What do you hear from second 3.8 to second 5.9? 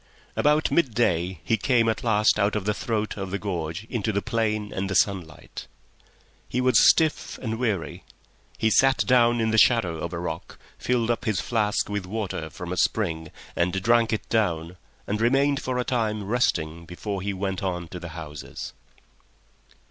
into the plain and the sunlight.